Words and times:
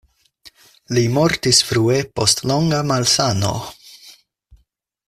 Li 0.97 1.03
mortis 1.17 1.59
frue 1.67 1.99
post 2.21 2.43
longa 2.53 2.81
malsano. 2.95 3.55